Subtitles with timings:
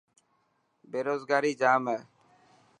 [0.91, 1.99] بيروزگاري ڄام هي.